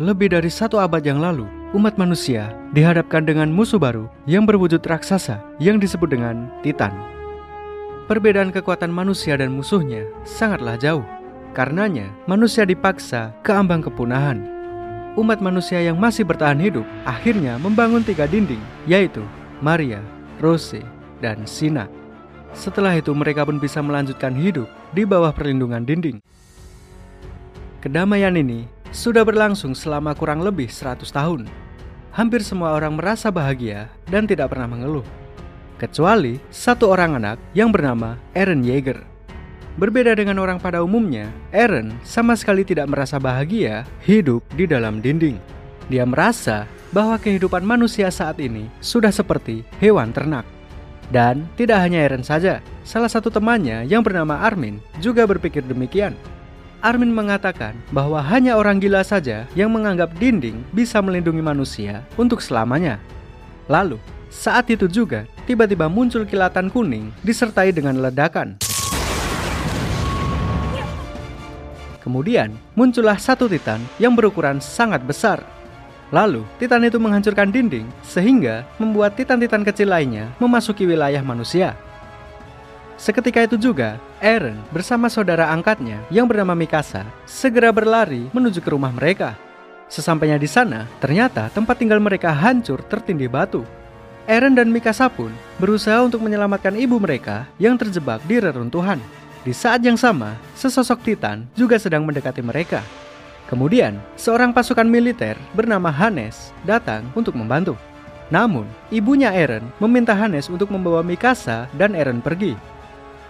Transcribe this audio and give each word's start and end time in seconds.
lebih 0.00 0.32
dari 0.32 0.48
satu 0.48 0.80
abad 0.80 1.04
yang 1.04 1.20
lalu, 1.20 1.44
umat 1.76 2.00
manusia 2.00 2.56
dihadapkan 2.72 3.28
dengan 3.28 3.52
musuh 3.52 3.76
baru 3.76 4.08
yang 4.24 4.48
berwujud 4.48 4.80
raksasa 4.80 5.44
yang 5.60 5.76
disebut 5.76 6.08
dengan 6.08 6.48
Titan. 6.64 6.96
Perbedaan 8.08 8.48
kekuatan 8.48 8.88
manusia 8.88 9.36
dan 9.36 9.52
musuhnya 9.52 10.08
sangatlah 10.24 10.80
jauh. 10.80 11.04
Karenanya, 11.52 12.08
manusia 12.24 12.64
dipaksa 12.64 13.36
ke 13.44 13.52
ambang 13.52 13.84
kepunahan. 13.84 14.40
Umat 15.12 15.44
manusia 15.44 15.84
yang 15.84 16.00
masih 16.00 16.24
bertahan 16.24 16.56
hidup 16.56 16.88
akhirnya 17.04 17.60
membangun 17.60 18.00
tiga 18.00 18.24
dinding, 18.24 18.60
yaitu 18.88 19.20
Maria, 19.60 20.00
Rose, 20.40 20.80
dan 21.20 21.44
Sina. 21.44 21.84
Setelah 22.56 22.96
itu 22.96 23.12
mereka 23.12 23.44
pun 23.44 23.60
bisa 23.60 23.84
melanjutkan 23.84 24.32
hidup 24.32 24.68
di 24.96 25.04
bawah 25.04 25.32
perlindungan 25.36 25.84
dinding. 25.84 26.24
Kedamaian 27.84 28.32
ini 28.40 28.64
sudah 28.92 29.24
berlangsung 29.24 29.72
selama 29.72 30.12
kurang 30.12 30.44
lebih 30.44 30.68
100 30.68 31.08
tahun. 31.08 31.48
Hampir 32.12 32.44
semua 32.44 32.76
orang 32.76 33.00
merasa 33.00 33.32
bahagia 33.32 33.88
dan 34.12 34.28
tidak 34.28 34.52
pernah 34.52 34.68
mengeluh. 34.68 35.04
Kecuali 35.80 36.38
satu 36.52 36.92
orang 36.92 37.18
anak 37.18 37.40
yang 37.56 37.72
bernama 37.72 38.20
Aaron 38.36 38.62
Yeager. 38.62 39.00
Berbeda 39.80 40.12
dengan 40.12 40.36
orang 40.36 40.60
pada 40.60 40.84
umumnya, 40.84 41.32
Aaron 41.50 41.96
sama 42.04 42.36
sekali 42.36 42.62
tidak 42.62 42.92
merasa 42.92 43.16
bahagia 43.16 43.88
hidup 44.04 44.44
di 44.52 44.68
dalam 44.68 45.00
dinding. 45.00 45.40
Dia 45.88 46.04
merasa 46.04 46.68
bahwa 46.92 47.16
kehidupan 47.16 47.64
manusia 47.64 48.12
saat 48.12 48.36
ini 48.38 48.68
sudah 48.84 49.10
seperti 49.10 49.64
hewan 49.80 50.12
ternak. 50.12 50.44
Dan 51.12 51.48
tidak 51.60 51.80
hanya 51.84 52.08
Eren 52.08 52.24
saja, 52.24 52.64
salah 52.84 53.08
satu 53.08 53.28
temannya 53.28 53.84
yang 53.84 54.00
bernama 54.00 54.44
Armin 54.44 54.80
juga 55.00 55.28
berpikir 55.28 55.60
demikian. 55.64 56.16
Armin 56.82 57.14
mengatakan 57.14 57.78
bahwa 57.94 58.18
hanya 58.18 58.58
orang 58.58 58.82
gila 58.82 59.06
saja 59.06 59.46
yang 59.54 59.70
menganggap 59.70 60.10
dinding 60.18 60.66
bisa 60.74 60.98
melindungi 60.98 61.38
manusia 61.38 62.02
untuk 62.18 62.42
selamanya. 62.42 62.98
Lalu, 63.70 64.02
saat 64.28 64.66
itu 64.66 64.90
juga 64.90 65.22
tiba-tiba 65.46 65.86
muncul 65.86 66.26
kilatan 66.26 66.66
kuning 66.68 67.14
disertai 67.22 67.70
dengan 67.70 68.02
ledakan. 68.02 68.58
Kemudian 72.02 72.50
muncullah 72.74 73.14
satu 73.14 73.46
titan 73.46 73.78
yang 74.02 74.18
berukuran 74.18 74.58
sangat 74.58 75.06
besar 75.06 75.38
Lalu, 76.12 76.44
Titan 76.60 76.84
itu 76.84 77.00
menghancurkan 77.00 77.48
dinding 77.48 77.88
sehingga 78.04 78.68
membuat 78.76 79.16
Titan-Titan 79.16 79.64
kecil 79.64 79.88
lainnya 79.88 80.28
memasuki 80.36 80.84
wilayah 80.84 81.24
manusia. 81.24 81.72
Seketika 83.02 83.42
itu 83.42 83.58
juga, 83.58 83.98
Eren 84.22 84.62
bersama 84.70 85.10
saudara 85.10 85.50
angkatnya 85.50 85.98
yang 86.06 86.30
bernama 86.30 86.54
Mikasa 86.54 87.02
segera 87.26 87.74
berlari 87.74 88.30
menuju 88.30 88.62
ke 88.62 88.70
rumah 88.70 88.94
mereka. 88.94 89.34
Sesampainya 89.90 90.38
di 90.38 90.46
sana, 90.46 90.86
ternyata 91.02 91.50
tempat 91.50 91.82
tinggal 91.82 91.98
mereka 91.98 92.30
hancur 92.30 92.78
tertindih 92.86 93.26
batu. 93.26 93.66
Eren 94.30 94.54
dan 94.54 94.70
Mikasa 94.70 95.10
pun 95.10 95.34
berusaha 95.58 95.98
untuk 95.98 96.22
menyelamatkan 96.22 96.78
ibu 96.78 97.02
mereka 97.02 97.50
yang 97.58 97.74
terjebak 97.74 98.22
di 98.22 98.38
reruntuhan. 98.38 99.02
Di 99.42 99.50
saat 99.50 99.82
yang 99.82 99.98
sama, 99.98 100.38
sesosok 100.54 101.02
Titan 101.02 101.50
juga 101.58 101.82
sedang 101.82 102.06
mendekati 102.06 102.38
mereka. 102.38 102.86
Kemudian, 103.50 103.98
seorang 104.14 104.54
pasukan 104.54 104.86
militer 104.86 105.34
bernama 105.58 105.90
Hanes 105.90 106.54
datang 106.62 107.02
untuk 107.18 107.34
membantu. 107.34 107.74
Namun, 108.30 108.70
ibunya 108.94 109.34
Eren 109.34 109.74
meminta 109.82 110.14
Hanes 110.14 110.46
untuk 110.46 110.70
membawa 110.70 111.02
Mikasa 111.02 111.66
dan 111.74 111.98
Eren 111.98 112.22
pergi. 112.22 112.70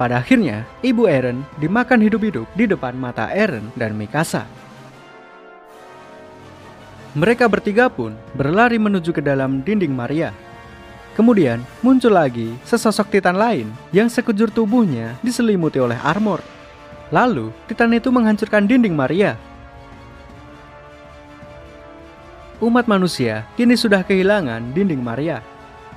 Pada 0.03 0.19
akhirnya, 0.19 0.67
ibu 0.83 1.06
Eren 1.06 1.47
dimakan 1.62 2.03
hidup-hidup 2.03 2.50
di 2.58 2.67
depan 2.67 2.91
mata 2.98 3.31
Eren 3.31 3.70
dan 3.78 3.95
Mikasa. 3.95 4.50
Mereka 7.14 7.47
bertiga 7.47 7.86
pun 7.86 8.19
berlari 8.34 8.83
menuju 8.83 9.14
ke 9.14 9.23
dalam 9.23 9.62
dinding 9.62 9.95
Maria. 9.95 10.35
Kemudian 11.14 11.62
muncul 11.86 12.18
lagi 12.18 12.51
sesosok 12.67 13.14
Titan 13.14 13.39
lain 13.39 13.70
yang 13.95 14.11
sekujur 14.11 14.51
tubuhnya 14.51 15.14
diselimuti 15.23 15.79
oleh 15.79 16.02
armor. 16.02 16.42
Lalu, 17.14 17.55
Titan 17.70 17.95
itu 17.95 18.11
menghancurkan 18.11 18.67
dinding 18.67 18.98
Maria 18.98 19.39
umat 22.62 22.86
manusia 22.91 23.46
kini 23.58 23.74
sudah 23.79 24.02
kehilangan 24.02 24.74
dinding 24.74 24.98
Maria. 25.02 25.42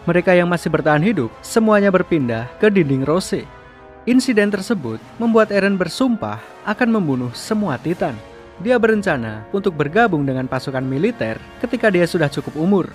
Mereka 0.06 0.34
yang 0.38 0.50
masih 0.50 0.70
bertahan 0.70 1.02
hidup 1.02 1.30
semuanya 1.42 1.90
berpindah 1.90 2.50
ke 2.62 2.70
dinding 2.70 3.02
Rose. 3.02 3.65
Insiden 4.06 4.54
tersebut 4.54 5.02
membuat 5.18 5.50
Eren 5.50 5.82
bersumpah 5.82 6.38
akan 6.62 6.94
membunuh 6.94 7.34
semua 7.34 7.82
Titan. 7.82 8.14
Dia 8.62 8.78
berencana 8.78 9.50
untuk 9.50 9.74
bergabung 9.74 10.22
dengan 10.30 10.46
pasukan 10.46 10.86
militer 10.86 11.42
ketika 11.58 11.90
dia 11.90 12.06
sudah 12.06 12.30
cukup 12.30 12.54
umur. 12.54 12.86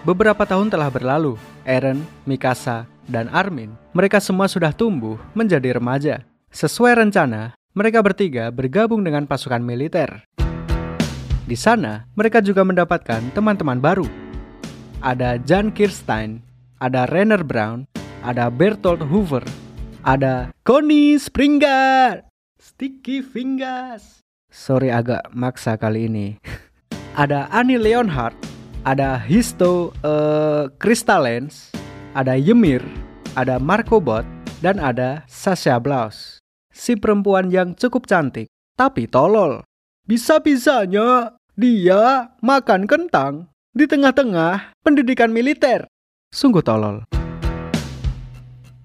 Beberapa 0.00 0.48
tahun 0.48 0.72
telah 0.72 0.88
berlalu, 0.88 1.36
Eren, 1.68 2.00
Mikasa, 2.24 2.88
dan 3.04 3.28
Armin, 3.28 3.76
mereka 3.92 4.16
semua 4.16 4.48
sudah 4.48 4.72
tumbuh 4.72 5.20
menjadi 5.36 5.76
remaja. 5.76 6.24
Sesuai 6.48 7.04
rencana, 7.04 7.52
mereka 7.76 8.00
bertiga 8.00 8.48
bergabung 8.48 9.04
dengan 9.04 9.28
pasukan 9.28 9.60
militer. 9.60 10.24
Di 11.44 11.52
sana, 11.52 12.08
mereka 12.16 12.40
juga 12.40 12.64
mendapatkan 12.64 13.20
teman-teman 13.36 13.76
baru. 13.76 14.08
Ada 15.04 15.36
Jan 15.44 15.68
Kirstein, 15.68 16.40
ada 16.80 17.04
Renner 17.12 17.44
Brown, 17.44 17.84
ada 18.24 18.48
Bertolt 18.48 19.04
Hoover, 19.04 19.44
ada 20.00 20.48
Connie 20.64 21.20
Springer, 21.20 22.24
Sticky 22.56 23.20
Fingers. 23.20 24.24
Sorry 24.48 24.88
agak 24.88 25.28
maksa 25.36 25.76
kali 25.76 26.08
ini. 26.08 26.40
ada 27.22 27.52
Annie 27.52 27.76
Leonhardt, 27.76 28.34
ada 28.88 29.20
Histo 29.20 29.92
uh, 30.00 30.72
Crystalens, 30.80 31.68
ada 32.16 32.34
Ymir, 32.40 32.80
ada 33.36 33.60
Marco 33.60 34.00
Bot, 34.00 34.24
dan 34.64 34.80
ada 34.80 35.22
Sasha 35.28 35.76
Blaus. 35.76 36.40
Si 36.72 36.96
perempuan 36.96 37.52
yang 37.52 37.76
cukup 37.76 38.08
cantik, 38.08 38.48
tapi 38.80 39.04
tolol. 39.04 39.60
Bisa-bisanya 40.08 41.36
dia 41.60 42.32
makan 42.40 42.88
kentang 42.88 43.52
di 43.76 43.84
tengah-tengah 43.84 44.80
pendidikan 44.80 45.28
militer. 45.28 45.84
Sungguh 46.30 46.62
tolol. 46.62 47.02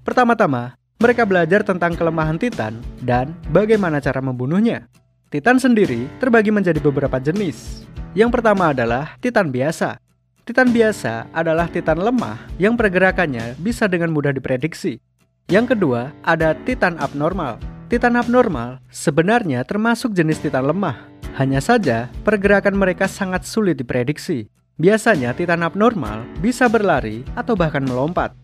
Pertama-tama, 0.01 0.73
mereka 0.97 1.29
belajar 1.29 1.61
tentang 1.61 1.93
kelemahan 1.93 2.41
Titan 2.41 2.81
dan 3.05 3.37
bagaimana 3.53 4.01
cara 4.01 4.17
membunuhnya. 4.17 4.89
Titan 5.29 5.61
sendiri 5.61 6.09
terbagi 6.17 6.49
menjadi 6.49 6.81
beberapa 6.81 7.21
jenis. 7.21 7.85
Yang 8.17 8.41
pertama 8.41 8.73
adalah 8.73 9.13
Titan 9.21 9.53
biasa. 9.53 10.01
Titan 10.41 10.73
biasa 10.73 11.29
adalah 11.37 11.69
Titan 11.69 12.01
lemah 12.01 12.41
yang 12.57 12.73
pergerakannya 12.73 13.53
bisa 13.61 13.85
dengan 13.85 14.09
mudah 14.09 14.33
diprediksi. 14.33 14.97
Yang 15.45 15.77
kedua, 15.77 16.17
ada 16.25 16.57
Titan 16.65 16.97
abnormal. 16.97 17.61
Titan 17.93 18.17
abnormal 18.17 18.81
sebenarnya 18.89 19.61
termasuk 19.61 20.17
jenis 20.17 20.41
Titan 20.41 20.65
lemah 20.65 20.97
hanya 21.35 21.59
saja, 21.59 22.07
pergerakan 22.23 22.79
mereka 22.79 23.11
sangat 23.11 23.43
sulit 23.43 23.75
diprediksi. 23.75 24.47
Biasanya 24.75 25.31
titan 25.31 25.63
abnormal 25.63 26.27
bisa 26.43 26.67
berlari 26.67 27.23
atau 27.31 27.55
bahkan 27.55 27.79
melompat. 27.79 28.35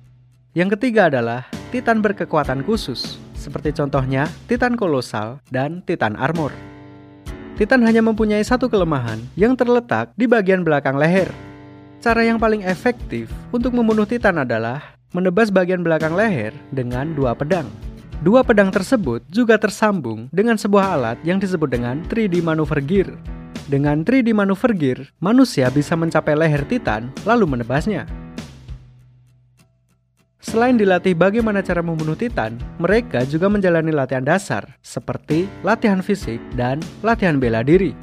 Yang 0.56 0.80
ketiga 0.80 1.12
adalah 1.12 1.44
titan 1.76 2.00
berkekuatan 2.00 2.64
khusus, 2.64 3.20
seperti 3.36 3.76
contohnya 3.76 4.32
titan 4.48 4.80
kolosal 4.80 5.44
dan 5.52 5.84
titan 5.84 6.16
armor. 6.16 6.56
Titan 7.60 7.84
hanya 7.84 8.00
mempunyai 8.00 8.48
satu 8.48 8.72
kelemahan 8.72 9.20
yang 9.36 9.60
terletak 9.60 10.16
di 10.16 10.24
bagian 10.24 10.64
belakang 10.64 10.96
leher. 10.96 11.28
Cara 12.00 12.24
yang 12.24 12.40
paling 12.40 12.64
efektif 12.64 13.28
untuk 13.52 13.76
membunuh 13.76 14.08
titan 14.08 14.40
adalah 14.40 14.96
menebas 15.12 15.52
bagian 15.52 15.84
belakang 15.84 16.16
leher 16.16 16.56
dengan 16.72 17.12
dua 17.12 17.36
pedang. 17.36 17.68
Dua 18.24 18.40
pedang 18.40 18.72
tersebut 18.72 19.20
juga 19.28 19.60
tersambung 19.60 20.32
dengan 20.32 20.56
sebuah 20.56 20.96
alat 20.96 21.18
yang 21.28 21.44
disebut 21.44 21.68
dengan 21.68 22.00
3D 22.08 22.40
Maneuver 22.40 22.80
Gear. 22.80 23.41
Dengan 23.72 24.04
3D 24.04 24.36
Maneuver 24.36 24.76
Gear, 24.76 25.16
manusia 25.24 25.72
bisa 25.72 25.96
mencapai 25.96 26.36
leher 26.36 26.68
Titan 26.68 27.08
lalu 27.24 27.56
menebasnya. 27.56 28.04
Selain 30.44 30.76
dilatih 30.76 31.16
bagaimana 31.16 31.64
cara 31.64 31.80
membunuh 31.80 32.20
Titan, 32.20 32.60
mereka 32.84 33.24
juga 33.24 33.48
menjalani 33.48 33.96
latihan 33.96 34.28
dasar 34.28 34.76
seperti 34.84 35.48
latihan 35.64 36.04
fisik 36.04 36.44
dan 36.60 36.84
latihan 37.00 37.40
bela 37.40 37.64
diri. 37.64 37.96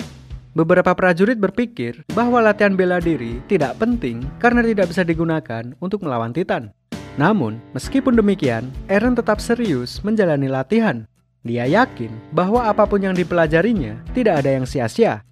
Beberapa 0.56 0.96
prajurit 0.96 1.36
berpikir 1.36 2.00
bahwa 2.16 2.40
latihan 2.40 2.72
bela 2.72 2.96
diri 2.96 3.44
tidak 3.44 3.76
penting 3.76 4.24
karena 4.40 4.64
tidak 4.64 4.88
bisa 4.88 5.04
digunakan 5.04 5.76
untuk 5.84 6.00
melawan 6.00 6.32
Titan. 6.32 6.72
Namun, 7.20 7.60
meskipun 7.76 8.16
demikian, 8.16 8.72
Eren 8.88 9.12
tetap 9.12 9.36
serius 9.36 10.00
menjalani 10.00 10.48
latihan. 10.48 11.04
Dia 11.44 11.68
yakin 11.68 12.08
bahwa 12.32 12.64
apa 12.64 12.88
pun 12.88 13.04
yang 13.04 13.12
dipelajarinya 13.12 14.00
tidak 14.16 14.40
ada 14.40 14.56
yang 14.56 14.64
sia-sia. 14.64 15.27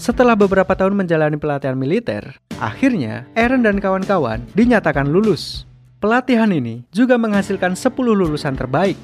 Setelah 0.00 0.32
beberapa 0.32 0.72
tahun 0.72 0.96
menjalani 0.96 1.36
pelatihan 1.36 1.76
militer, 1.76 2.40
akhirnya 2.56 3.28
Eren 3.36 3.60
dan 3.60 3.76
kawan-kawan 3.76 4.40
dinyatakan 4.56 5.04
lulus. 5.04 5.68
Pelatihan 6.00 6.48
ini 6.48 6.88
juga 6.88 7.20
menghasilkan 7.20 7.76
10 7.76 7.92
lulusan 8.16 8.56
terbaik. 8.56 8.96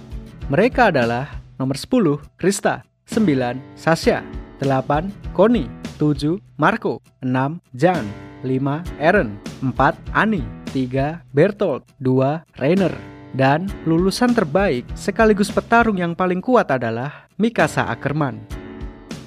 Mereka 0.48 0.88
adalah 0.88 1.37
Nomor 1.60 1.76
10, 1.76 2.16
Krista. 2.40 2.88
9, 3.12 3.60
Sasha. 3.76 4.25
8, 4.64 5.37
Connie. 5.37 5.69
7, 6.00 6.40
Marco. 6.56 7.04
6, 7.20 7.60
Jan. 7.76 8.08
5, 8.40 8.81
Aaron. 8.96 9.37
4, 9.60 10.00
Ani. 10.16 10.40
3, 10.72 11.20
Bertolt. 11.28 11.84
2, 12.00 12.40
Rainer. 12.56 12.96
Dan 13.37 13.69
lulusan 13.84 14.32
terbaik 14.32 14.88
sekaligus 14.96 15.52
petarung 15.52 16.00
yang 16.00 16.16
paling 16.16 16.40
kuat 16.40 16.72
adalah 16.72 17.28
Mikasa 17.37 17.84
Ackerman. 17.84 18.56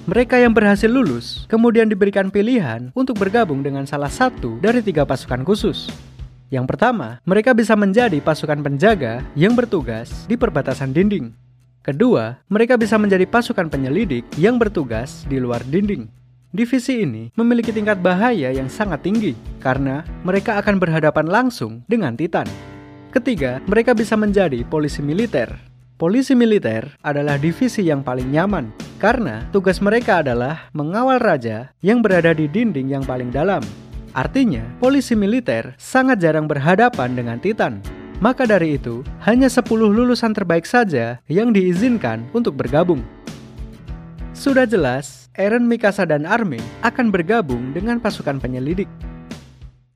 Mereka 0.08 0.40
yang 0.40 0.56
berhasil 0.56 0.88
lulus 0.88 1.44
kemudian 1.44 1.84
diberikan 1.84 2.32
pilihan 2.32 2.88
untuk 2.96 3.20
bergabung 3.20 3.60
dengan 3.60 3.84
salah 3.84 4.08
satu 4.08 4.56
dari 4.56 4.80
tiga 4.80 5.04
pasukan 5.04 5.44
khusus. 5.44 5.92
Yang 6.48 6.72
pertama, 6.72 7.20
mereka 7.28 7.52
bisa 7.52 7.76
menjadi 7.76 8.16
pasukan 8.18 8.64
penjaga 8.64 9.20
yang 9.36 9.52
bertugas 9.52 10.24
di 10.24 10.40
perbatasan 10.40 10.96
dinding. 10.96 11.36
Kedua, 11.84 12.40
mereka 12.48 12.80
bisa 12.80 12.96
menjadi 12.96 13.28
pasukan 13.28 13.68
penyelidik 13.68 14.24
yang 14.40 14.56
bertugas 14.56 15.28
di 15.28 15.36
luar 15.36 15.60
dinding. 15.68 16.08
Divisi 16.50 17.06
ini 17.06 17.30
memiliki 17.38 17.70
tingkat 17.70 18.02
bahaya 18.02 18.50
yang 18.50 18.66
sangat 18.66 19.06
tinggi 19.06 19.38
karena 19.62 20.02
mereka 20.26 20.58
akan 20.58 20.82
berhadapan 20.82 21.30
langsung 21.30 21.86
dengan 21.86 22.18
Titan. 22.18 22.48
Ketiga, 23.14 23.62
mereka 23.70 23.94
bisa 23.94 24.18
menjadi 24.18 24.66
polisi 24.66 24.98
militer. 25.04 25.69
Polisi 26.00 26.32
militer 26.32 26.96
adalah 27.04 27.36
divisi 27.36 27.84
yang 27.84 28.00
paling 28.00 28.32
nyaman 28.32 28.72
karena 28.96 29.44
tugas 29.52 29.84
mereka 29.84 30.24
adalah 30.24 30.72
mengawal 30.72 31.20
raja 31.20 31.76
yang 31.84 32.00
berada 32.00 32.32
di 32.32 32.48
dinding 32.48 32.88
yang 32.88 33.04
paling 33.04 33.28
dalam 33.28 33.60
Artinya, 34.10 34.66
polisi 34.82 35.14
militer 35.14 35.78
sangat 35.78 36.18
jarang 36.18 36.50
berhadapan 36.50 37.14
dengan 37.14 37.38
Titan. 37.38 37.78
Maka 38.18 38.42
dari 38.42 38.74
itu, 38.74 39.06
hanya 39.22 39.46
10 39.46 39.70
lulusan 39.70 40.34
terbaik 40.34 40.66
saja 40.66 41.22
yang 41.30 41.54
diizinkan 41.54 42.26
untuk 42.34 42.58
bergabung. 42.58 43.06
Sudah 44.34 44.66
jelas, 44.66 45.30
Eren, 45.38 45.70
Mikasa, 45.70 46.04
dan 46.04 46.26
Armin 46.26 46.62
akan 46.82 47.14
bergabung 47.14 47.70
dengan 47.70 48.02
pasukan 48.02 48.42
penyelidik. 48.42 48.90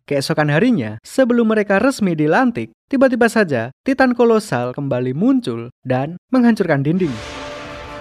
Keesokan 0.05 0.53
harinya, 0.53 1.01
sebelum 1.01 1.49
mereka 1.49 1.81
resmi 1.81 2.13
dilantik, 2.13 2.77
tiba-tiba 2.93 3.25
saja 3.33 3.73
Titan 3.81 4.13
kolosal 4.13 4.77
kembali 4.77 5.17
muncul 5.17 5.73
dan 5.81 6.21
menghancurkan 6.29 6.85
dinding. 6.85 7.13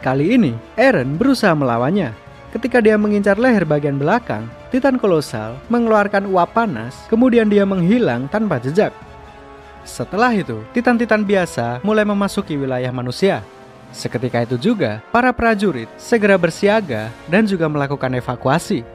Kali 0.03 0.35
ini, 0.35 0.51
Eren 0.75 1.15
berusaha 1.15 1.55
melawannya, 1.55 2.11
Ketika 2.53 2.85
dia 2.85 3.01
mengincar 3.01 3.41
leher 3.41 3.65
bagian 3.65 3.97
belakang, 3.97 4.45
Titan 4.69 5.01
kolosal 5.01 5.57
mengeluarkan 5.73 6.29
uap 6.29 6.53
panas, 6.53 6.93
kemudian 7.09 7.49
dia 7.49 7.65
menghilang 7.65 8.29
tanpa 8.29 8.61
jejak. 8.61 8.93
Setelah 9.81 10.37
itu, 10.37 10.61
Titan-Titan 10.69 11.25
biasa 11.25 11.81
mulai 11.81 12.05
memasuki 12.05 12.53
wilayah 12.53 12.93
manusia. 12.93 13.41
Seketika 13.89 14.45
itu 14.45 14.61
juga, 14.61 15.01
para 15.09 15.33
prajurit 15.33 15.89
segera 15.97 16.37
bersiaga 16.37 17.09
dan 17.25 17.49
juga 17.49 17.65
melakukan 17.65 18.13
evakuasi. 18.13 18.85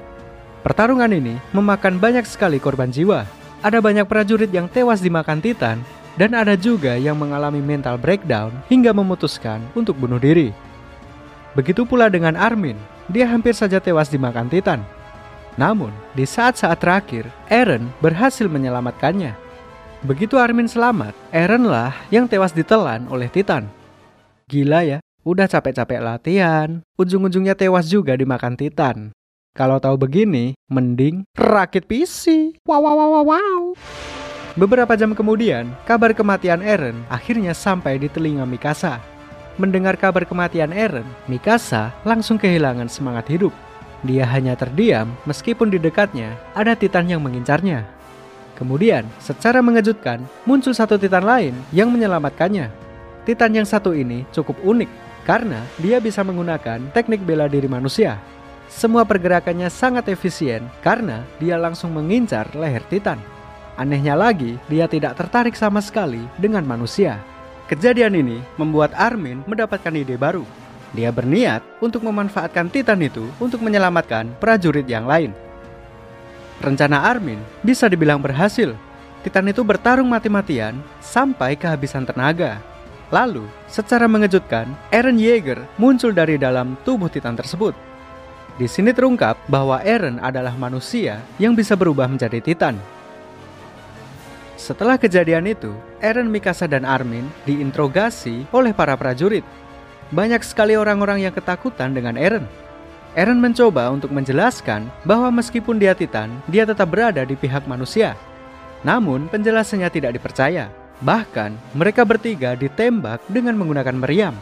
Pertarungan 0.62 1.10
ini 1.14 1.38
memakan 1.54 2.02
banyak 2.02 2.26
sekali 2.26 2.58
korban 2.58 2.90
jiwa. 2.90 3.22
Ada 3.62 3.82
banyak 3.82 4.06
prajurit 4.06 4.50
yang 4.54 4.70
tewas 4.70 5.02
dimakan 5.02 5.42
Titan, 5.42 5.82
dan 6.18 6.34
ada 6.34 6.58
juga 6.58 6.98
yang 6.98 7.14
mengalami 7.14 7.62
mental 7.62 7.94
breakdown 7.94 8.50
hingga 8.66 8.90
memutuskan 8.90 9.62
untuk 9.78 9.94
bunuh 9.94 10.18
diri. 10.18 10.50
Begitu 11.54 11.86
pula 11.86 12.10
dengan 12.10 12.34
Armin, 12.34 12.74
dia 13.06 13.30
hampir 13.30 13.54
saja 13.54 13.78
tewas 13.78 14.10
dimakan 14.10 14.50
Titan. 14.50 14.82
Namun, 15.58 15.90
di 16.14 16.22
saat-saat 16.22 16.78
terakhir, 16.78 17.26
Eren 17.50 17.90
berhasil 17.98 18.46
menyelamatkannya. 18.46 19.34
Begitu 20.06 20.38
Armin 20.38 20.70
selamat, 20.70 21.14
Eren 21.34 21.66
lah 21.66 21.90
yang 22.14 22.30
tewas 22.30 22.54
ditelan 22.54 23.10
oleh 23.10 23.26
Titan. 23.26 23.66
Gila 24.46 24.86
ya, 24.86 24.98
udah 25.26 25.50
capek-capek 25.50 25.98
latihan, 25.98 26.78
ujung-ujungnya 26.94 27.58
tewas 27.58 27.90
juga 27.90 28.14
dimakan 28.14 28.54
Titan. 28.54 29.10
Kalau 29.58 29.82
tahu 29.82 29.98
begini, 29.98 30.54
mending 30.70 31.26
rakit 31.34 31.90
PC. 31.90 32.54
Wow, 32.62 32.78
wow, 32.78 32.94
wow, 32.94 33.24
wow. 33.26 33.62
Beberapa 34.54 34.94
jam 34.94 35.18
kemudian, 35.18 35.74
kabar 35.82 36.14
kematian 36.14 36.62
Eren 36.62 37.02
akhirnya 37.10 37.50
sampai 37.58 37.98
di 37.98 38.06
telinga 38.06 38.46
Mikasa. 38.46 39.02
Mendengar 39.58 39.98
kabar 39.98 40.22
kematian 40.22 40.70
Eren, 40.70 41.02
Mikasa 41.26 41.90
langsung 42.06 42.38
kehilangan 42.38 42.86
semangat 42.86 43.26
hidup. 43.34 43.50
Dia 44.06 44.30
hanya 44.30 44.54
terdiam 44.54 45.10
meskipun 45.26 45.74
di 45.74 45.82
dekatnya 45.82 46.38
ada 46.54 46.78
Titan 46.78 47.10
yang 47.10 47.18
mengincarnya. 47.26 47.82
Kemudian, 48.54 49.10
secara 49.18 49.58
mengejutkan, 49.58 50.22
muncul 50.46 50.70
satu 50.70 50.94
Titan 51.02 51.26
lain 51.26 51.58
yang 51.74 51.90
menyelamatkannya. 51.90 52.70
Titan 53.26 53.58
yang 53.58 53.66
satu 53.66 53.90
ini 53.90 54.22
cukup 54.30 54.54
unik 54.62 54.90
karena 55.26 55.66
dia 55.82 55.98
bisa 55.98 56.22
menggunakan 56.22 56.94
teknik 56.94 57.26
bela 57.26 57.50
diri 57.50 57.66
manusia. 57.66 58.22
Semua 58.68 59.02
pergerakannya 59.08 59.72
sangat 59.72 60.12
efisien 60.12 60.68
karena 60.84 61.24
dia 61.40 61.56
langsung 61.56 61.96
mengincar 61.96 62.52
leher 62.52 62.84
Titan. 62.86 63.16
Anehnya 63.80 64.12
lagi, 64.12 64.60
dia 64.68 64.84
tidak 64.84 65.16
tertarik 65.16 65.56
sama 65.56 65.80
sekali 65.80 66.20
dengan 66.36 66.68
manusia. 66.68 67.16
Kejadian 67.68 68.16
ini 68.16 68.38
membuat 68.60 68.92
Armin 68.92 69.40
mendapatkan 69.48 69.92
ide 69.96 70.20
baru. 70.20 70.44
Dia 70.92 71.12
berniat 71.12 71.60
untuk 71.80 72.04
memanfaatkan 72.04 72.68
Titan 72.68 73.00
itu 73.04 73.28
untuk 73.40 73.60
menyelamatkan 73.64 74.36
prajurit 74.40 74.88
yang 74.88 75.08
lain. 75.08 75.32
Rencana 76.58 77.06
Armin 77.08 77.38
bisa 77.62 77.86
dibilang 77.86 78.18
berhasil. 78.18 78.74
Titan 79.22 79.48
itu 79.48 79.62
bertarung 79.62 80.10
mati-matian 80.10 80.80
sampai 80.98 81.54
kehabisan 81.54 82.02
tenaga. 82.02 82.58
Lalu, 83.08 83.48
secara 83.70 84.04
mengejutkan, 84.04 84.68
Eren 84.92 85.16
Yeager 85.16 85.64
muncul 85.80 86.12
dari 86.12 86.36
dalam 86.36 86.76
tubuh 86.84 87.08
Titan 87.08 87.38
tersebut. 87.38 87.87
Di 88.58 88.66
sini 88.66 88.90
terungkap 88.90 89.38
bahwa 89.46 89.78
Eren 89.86 90.18
adalah 90.18 90.50
manusia 90.58 91.22
yang 91.38 91.54
bisa 91.54 91.78
berubah 91.78 92.10
menjadi 92.10 92.42
Titan. 92.42 92.74
Setelah 94.58 94.98
kejadian 94.98 95.46
itu, 95.46 95.70
Eren, 96.02 96.26
Mikasa, 96.26 96.66
dan 96.66 96.82
Armin 96.82 97.30
diinterogasi 97.46 98.50
oleh 98.50 98.74
para 98.74 98.98
prajurit. 98.98 99.46
Banyak 100.10 100.42
sekali 100.42 100.74
orang-orang 100.74 101.22
yang 101.22 101.30
ketakutan 101.30 101.94
dengan 101.94 102.18
Eren. 102.18 102.50
Eren 103.14 103.38
mencoba 103.38 103.94
untuk 103.94 104.10
menjelaskan 104.10 104.90
bahwa 105.06 105.30
meskipun 105.38 105.78
dia 105.78 105.94
Titan, 105.94 106.34
dia 106.50 106.66
tetap 106.66 106.90
berada 106.90 107.22
di 107.22 107.38
pihak 107.38 107.62
manusia. 107.70 108.18
Namun, 108.82 109.30
penjelasannya 109.30 109.86
tidak 109.86 110.18
dipercaya. 110.18 110.66
Bahkan, 110.98 111.78
mereka 111.78 112.02
bertiga 112.02 112.58
ditembak 112.58 113.22
dengan 113.30 113.54
menggunakan 113.54 113.94
meriam. 113.94 114.34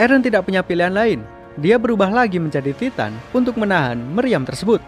Eren 0.00 0.24
tidak 0.24 0.48
punya 0.48 0.64
pilihan 0.64 0.96
lain. 0.96 1.20
Dia 1.58 1.74
berubah 1.74 2.06
lagi 2.06 2.38
menjadi 2.38 2.70
Titan 2.70 3.10
untuk 3.34 3.58
menahan 3.58 3.98
meriam 3.98 4.46
tersebut. 4.46 4.78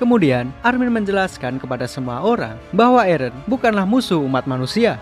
Kemudian, 0.00 0.48
Armin 0.64 0.88
menjelaskan 0.88 1.60
kepada 1.60 1.84
semua 1.84 2.24
orang 2.24 2.56
bahwa 2.72 3.04
Eren 3.04 3.36
bukanlah 3.44 3.84
musuh 3.84 4.24
umat 4.24 4.48
manusia. 4.48 4.96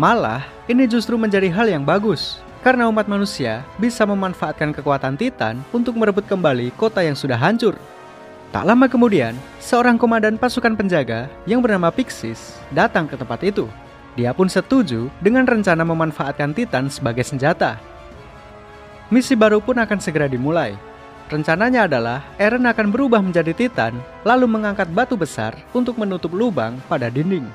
Malah, 0.00 0.48
ini 0.64 0.88
justru 0.88 1.20
menjadi 1.20 1.52
hal 1.52 1.68
yang 1.68 1.84
bagus, 1.84 2.40
karena 2.64 2.88
umat 2.88 3.04
manusia 3.04 3.60
bisa 3.76 4.08
memanfaatkan 4.08 4.72
kekuatan 4.72 5.20
Titan 5.20 5.60
untuk 5.76 6.00
merebut 6.00 6.24
kembali 6.24 6.72
kota 6.72 7.04
yang 7.04 7.14
sudah 7.14 7.36
hancur. 7.36 7.76
Tak 8.48 8.64
lama 8.64 8.88
kemudian, 8.88 9.36
seorang 9.60 10.00
komandan 10.00 10.40
pasukan 10.40 10.72
penjaga 10.72 11.28
yang 11.44 11.60
bernama 11.60 11.92
Pixis 11.92 12.56
datang 12.72 13.04
ke 13.04 13.14
tempat 13.14 13.44
itu. 13.44 13.68
Dia 14.16 14.32
pun 14.32 14.48
setuju 14.48 15.12
dengan 15.20 15.44
rencana 15.44 15.84
memanfaatkan 15.84 16.56
Titan 16.56 16.88
sebagai 16.88 17.22
senjata. 17.28 17.78
Misi 19.10 19.34
baru 19.34 19.58
pun 19.58 19.78
akan 19.78 19.98
segera 19.98 20.30
dimulai, 20.30 20.78
Rencananya 21.30 21.86
adalah 21.86 22.26
Eren 22.42 22.66
akan 22.66 22.90
berubah 22.90 23.22
menjadi 23.22 23.54
Titan, 23.54 23.94
lalu 24.26 24.50
mengangkat 24.50 24.90
batu 24.90 25.14
besar 25.14 25.54
untuk 25.70 25.94
menutup 25.94 26.34
lubang 26.34 26.74
pada 26.90 27.06
dinding. 27.06 27.46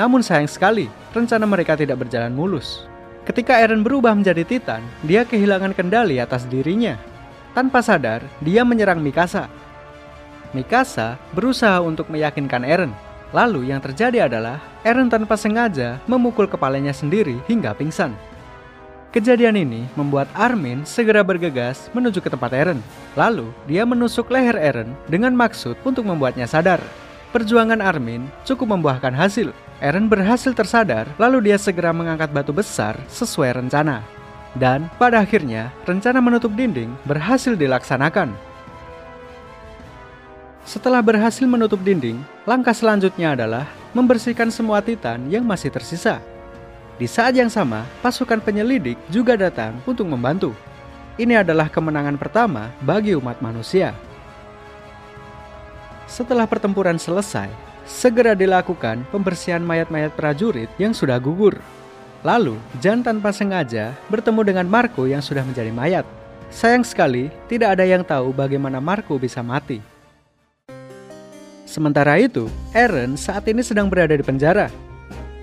Namun 0.00 0.24
sayang 0.24 0.48
sekali, 0.48 0.88
rencana 1.12 1.44
mereka 1.44 1.76
tidak 1.76 2.00
berjalan 2.00 2.32
mulus. 2.32 2.88
Ketika 3.28 3.60
Eren 3.60 3.84
berubah 3.84 4.16
menjadi 4.16 4.48
Titan, 4.48 4.80
dia 5.04 5.28
kehilangan 5.28 5.76
kendali 5.76 6.16
atas 6.16 6.48
dirinya. 6.48 6.96
Tanpa 7.52 7.84
sadar, 7.84 8.24
dia 8.40 8.64
menyerang 8.64 9.04
Mikasa. 9.04 9.44
Mikasa 10.56 11.20
berusaha 11.36 11.84
untuk 11.84 12.08
meyakinkan 12.08 12.64
Eren. 12.64 12.96
Lalu 13.36 13.68
yang 13.68 13.84
terjadi 13.84 14.24
adalah 14.24 14.56
Eren 14.80 15.12
tanpa 15.12 15.36
sengaja 15.36 16.00
memukul 16.08 16.48
kepalanya 16.48 16.96
sendiri 16.96 17.36
hingga 17.44 17.76
pingsan. 17.76 18.16
Kejadian 19.18 19.58
ini 19.58 19.82
membuat 19.98 20.30
Armin 20.30 20.86
segera 20.86 21.26
bergegas 21.26 21.90
menuju 21.90 22.22
ke 22.22 22.30
tempat 22.30 22.54
Eren. 22.54 22.78
Lalu, 23.18 23.50
dia 23.66 23.82
menusuk 23.82 24.30
leher 24.30 24.54
Eren 24.54 24.94
dengan 25.10 25.34
maksud 25.34 25.74
untuk 25.82 26.06
membuatnya 26.06 26.46
sadar. 26.46 26.78
Perjuangan 27.34 27.82
Armin 27.82 28.30
cukup 28.46 28.78
membuahkan 28.78 29.10
hasil. 29.10 29.50
Eren 29.82 30.06
berhasil 30.06 30.54
tersadar, 30.54 31.10
lalu 31.18 31.50
dia 31.50 31.58
segera 31.58 31.90
mengangkat 31.90 32.30
batu 32.30 32.54
besar 32.54 32.94
sesuai 33.10 33.58
rencana. 33.58 34.06
Dan 34.54 34.86
pada 35.02 35.18
akhirnya, 35.18 35.74
rencana 35.82 36.22
menutup 36.22 36.54
dinding 36.54 36.94
berhasil 37.02 37.58
dilaksanakan. 37.58 38.30
Setelah 40.62 41.02
berhasil 41.02 41.42
menutup 41.42 41.82
dinding, 41.82 42.22
langkah 42.46 42.70
selanjutnya 42.70 43.34
adalah 43.34 43.66
membersihkan 43.98 44.54
semua 44.54 44.78
titan 44.78 45.26
yang 45.26 45.42
masih 45.42 45.74
tersisa. 45.74 46.22
Di 46.98 47.06
saat 47.06 47.38
yang 47.38 47.46
sama, 47.46 47.86
pasukan 48.02 48.42
penyelidik 48.42 48.98
juga 49.06 49.38
datang 49.38 49.78
untuk 49.86 50.10
membantu. 50.10 50.50
ini 51.18 51.34
adalah 51.34 51.66
kemenangan 51.66 52.14
pertama 52.14 52.70
bagi 52.78 53.10
umat 53.18 53.42
manusia. 53.42 53.90
Setelah 56.06 56.46
pertempuran 56.46 56.94
selesai, 56.94 57.50
segera 57.84 58.38
dilakukan 58.38 59.02
pembersihan 59.10 59.60
mayat-mayat 59.60 60.14
prajurit 60.14 60.70
yang 60.78 60.94
sudah 60.94 61.18
gugur. 61.18 61.58
Lalu, 62.22 62.54
Jan 62.78 63.02
tanpa 63.02 63.34
sengaja 63.34 63.94
bertemu 64.06 64.46
dengan 64.46 64.66
Marco 64.70 65.10
yang 65.10 65.22
sudah 65.22 65.42
menjadi 65.42 65.74
mayat. 65.74 66.06
Sayang 66.54 66.86
sekali, 66.86 67.28
tidak 67.50 67.76
ada 67.76 67.84
yang 67.84 68.06
tahu 68.06 68.30
bagaimana 68.30 68.78
Marco 68.78 69.18
bisa 69.18 69.42
mati. 69.42 69.82
Sementara 71.68 72.16
itu, 72.16 72.48
Aaron 72.72 73.20
saat 73.20 73.44
ini 73.50 73.60
sedang 73.60 73.92
berada 73.92 74.16
di 74.16 74.24
penjara. 74.24 74.87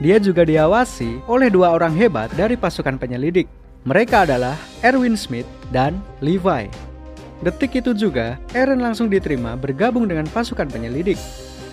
Dia 0.03 0.19
juga 0.19 0.43
diawasi 0.43 1.23
oleh 1.23 1.47
dua 1.47 1.71
orang 1.71 1.95
hebat 1.95 2.27
dari 2.35 2.59
pasukan 2.59 2.99
penyelidik. 2.99 3.47
Mereka 3.87 4.27
adalah 4.27 4.59
Erwin 4.83 5.15
Smith 5.15 5.47
dan 5.71 6.01
Levi. 6.19 6.67
Detik 7.39 7.79
itu 7.79 7.95
juga, 7.95 8.35
Aaron 8.51 8.81
langsung 8.81 9.07
diterima 9.07 9.55
bergabung 9.55 10.09
dengan 10.09 10.25
pasukan 10.27 10.67
penyelidik. 10.67 11.19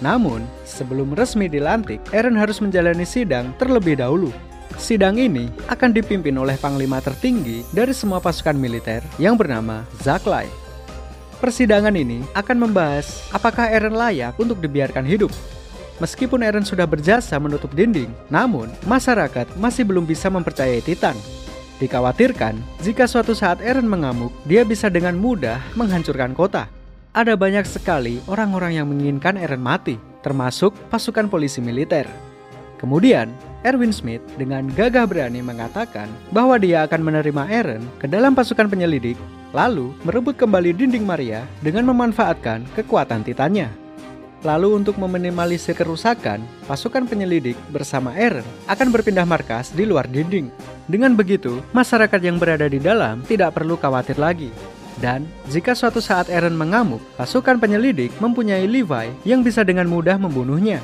Namun, 0.04 0.42
sebelum 0.66 1.14
resmi 1.14 1.48
dilantik, 1.50 1.98
Aaron 2.12 2.38
harus 2.38 2.62
menjalani 2.62 3.06
sidang 3.06 3.50
terlebih 3.58 3.98
dahulu. 3.98 4.30
Sidang 4.78 5.18
ini 5.18 5.50
akan 5.70 5.90
dipimpin 5.90 6.34
oleh 6.38 6.54
panglima 6.58 7.02
tertinggi 7.02 7.66
dari 7.74 7.92
semua 7.92 8.18
pasukan 8.22 8.54
militer 8.54 9.02
yang 9.18 9.34
bernama 9.34 9.82
Zaklai. 10.00 10.46
Persidangan 11.42 11.94
ini 11.98 12.22
akan 12.38 12.70
membahas 12.70 13.26
apakah 13.34 13.66
Eren 13.66 13.98
layak 13.98 14.38
untuk 14.38 14.62
dibiarkan 14.62 15.02
hidup. 15.02 15.34
Meskipun 16.02 16.42
Eren 16.42 16.66
sudah 16.66 16.82
berjasa 16.82 17.38
menutup 17.38 17.70
dinding, 17.78 18.10
namun 18.26 18.66
masyarakat 18.90 19.54
masih 19.54 19.86
belum 19.86 20.02
bisa 20.02 20.26
mempercayai 20.26 20.82
Titan. 20.82 21.14
Dikhawatirkan, 21.78 22.58
jika 22.82 23.06
suatu 23.06 23.38
saat 23.38 23.62
Eren 23.62 23.86
mengamuk, 23.86 24.34
dia 24.42 24.66
bisa 24.66 24.90
dengan 24.90 25.14
mudah 25.14 25.62
menghancurkan 25.78 26.34
kota. 26.34 26.66
Ada 27.14 27.38
banyak 27.38 27.62
sekali 27.62 28.18
orang-orang 28.26 28.82
yang 28.82 28.90
menginginkan 28.90 29.38
Eren 29.38 29.62
mati, 29.62 29.94
termasuk 30.26 30.74
pasukan 30.90 31.30
polisi 31.30 31.62
militer. 31.62 32.10
Kemudian, 32.82 33.30
Erwin 33.62 33.94
Smith 33.94 34.26
dengan 34.34 34.66
gagah 34.74 35.06
berani 35.06 35.38
mengatakan 35.38 36.10
bahwa 36.34 36.58
dia 36.58 36.82
akan 36.82 36.98
menerima 36.98 37.46
Eren 37.46 37.86
ke 38.02 38.10
dalam 38.10 38.34
pasukan 38.34 38.66
penyelidik 38.66 39.14
lalu 39.54 39.94
merebut 40.02 40.34
kembali 40.34 40.74
dinding 40.74 41.06
Maria 41.06 41.46
dengan 41.62 41.86
memanfaatkan 41.94 42.66
kekuatan 42.74 43.22
Titannya. 43.22 43.81
Lalu 44.42 44.82
untuk 44.82 44.98
meminimalisir 44.98 45.78
kerusakan, 45.78 46.42
pasukan 46.66 47.06
penyelidik 47.06 47.54
bersama 47.70 48.10
Eren 48.18 48.42
akan 48.66 48.90
berpindah 48.90 49.22
markas 49.22 49.70
di 49.70 49.86
luar 49.86 50.10
dinding. 50.10 50.50
Dengan 50.90 51.14
begitu, 51.14 51.62
masyarakat 51.70 52.18
yang 52.18 52.42
berada 52.42 52.66
di 52.66 52.82
dalam 52.82 53.22
tidak 53.22 53.54
perlu 53.54 53.78
khawatir 53.78 54.18
lagi. 54.18 54.50
Dan 54.98 55.30
jika 55.46 55.78
suatu 55.78 56.02
saat 56.02 56.26
Eren 56.26 56.58
mengamuk, 56.58 56.98
pasukan 57.14 57.62
penyelidik 57.62 58.10
mempunyai 58.18 58.66
Levi 58.66 59.14
yang 59.22 59.46
bisa 59.46 59.62
dengan 59.62 59.86
mudah 59.86 60.18
membunuhnya. 60.18 60.82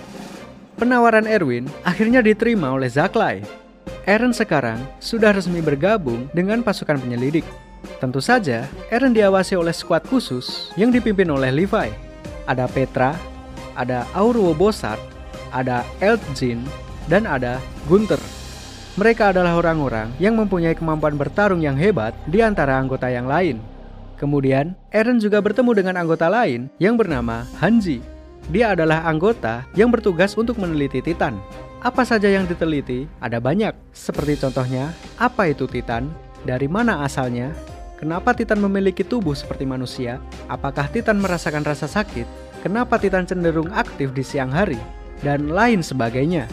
Penawaran 0.78 1.26
Erwin 1.26 1.66
akhirnya 1.82 2.22
diterima 2.22 2.70
oleh 2.70 2.86
Zaklai. 2.86 3.42
Eren 4.06 4.30
sekarang 4.30 4.78
sudah 5.02 5.34
resmi 5.34 5.58
bergabung 5.58 6.30
dengan 6.30 6.62
pasukan 6.62 7.02
penyelidik. 7.02 7.42
Tentu 7.98 8.22
saja, 8.22 8.70
Eren 8.86 9.10
diawasi 9.10 9.58
oleh 9.58 9.74
skuad 9.74 10.06
khusus 10.06 10.70
yang 10.78 10.94
dipimpin 10.94 11.26
oleh 11.26 11.50
Levi. 11.50 11.90
Ada 12.46 12.64
Petra, 12.70 13.18
ada 13.78 14.02
Auruo 14.11 14.50
Bosat, 14.52 14.99
ada 15.54 15.87
Eltjin, 16.02 16.66
dan 17.06 17.25
ada 17.25 17.62
Gunter. 17.87 18.18
Mereka 18.99 19.30
adalah 19.30 19.54
orang-orang 19.54 20.11
yang 20.18 20.35
mempunyai 20.35 20.75
kemampuan 20.75 21.14
bertarung 21.14 21.62
yang 21.62 21.78
hebat 21.78 22.11
di 22.26 22.42
antara 22.42 22.82
anggota 22.82 23.06
yang 23.06 23.30
lain. 23.30 23.62
Kemudian, 24.18 24.75
Eren 24.90 25.23
juga 25.23 25.38
bertemu 25.38 25.70
dengan 25.78 25.94
anggota 26.02 26.26
lain 26.26 26.66
yang 26.82 26.99
bernama 26.99 27.47
Hanji. 27.62 28.02
Dia 28.50 28.75
adalah 28.75 29.06
anggota 29.06 29.62
yang 29.78 29.94
bertugas 29.94 30.35
untuk 30.35 30.58
meneliti 30.58 30.99
Titan. 30.99 31.38
Apa 31.78 32.02
saja 32.02 32.26
yang 32.26 32.42
diteliti? 32.50 33.06
Ada 33.23 33.38
banyak, 33.38 33.70
seperti 33.94 34.35
contohnya, 34.42 34.90
apa 35.14 35.47
itu 35.47 35.70
Titan, 35.70 36.11
dari 36.42 36.66
mana 36.66 37.06
asalnya, 37.06 37.54
Kenapa 37.99 38.30
Titan 38.30 38.62
memiliki 38.62 39.02
tubuh 39.02 39.35
seperti 39.35 39.66
manusia? 39.66 40.23
Apakah 40.47 40.87
Titan 40.87 41.18
merasakan 41.18 41.66
rasa 41.66 41.90
sakit? 41.90 42.47
Kenapa 42.58 42.98
Titan 42.98 43.22
cenderung 43.22 43.70
aktif 43.70 44.10
di 44.10 44.26
siang 44.26 44.50
hari? 44.50 44.78
Dan 45.22 45.50
lain 45.50 45.82
sebagainya. 45.82 46.50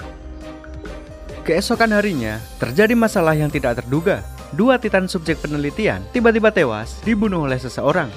Keesokan 1.45 1.93
harinya, 1.93 2.41
terjadi 2.57 2.97
masalah 2.97 3.37
yang 3.37 3.53
tidak 3.53 3.81
terduga. 3.81 4.25
Dua 4.53 4.77
Titan 4.77 5.09
subjek 5.09 5.41
penelitian 5.41 6.01
tiba-tiba 6.13 6.49
tewas 6.53 7.01
dibunuh 7.01 7.45
oleh 7.45 7.57
seseorang. 7.57 8.09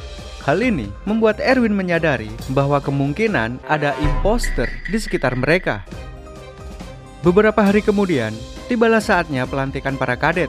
Hal 0.44 0.64
ini 0.64 0.88
membuat 1.04 1.40
Erwin 1.44 1.76
menyadari 1.76 2.32
bahwa 2.56 2.80
kemungkinan 2.80 3.60
ada 3.68 3.92
imposter 4.00 4.68
di 4.88 4.96
sekitar 4.96 5.36
mereka. 5.36 5.84
Beberapa 7.20 7.60
hari 7.60 7.84
kemudian, 7.84 8.32
tibalah 8.70 9.02
saatnya 9.02 9.44
pelantikan 9.44 9.98
para 10.00 10.16
kadet 10.16 10.48